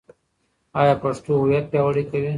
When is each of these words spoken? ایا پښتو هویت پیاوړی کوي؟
ایا 0.79 0.93
پښتو 1.03 1.31
هویت 1.41 1.65
پیاوړی 1.71 2.03
کوي؟ 2.11 2.29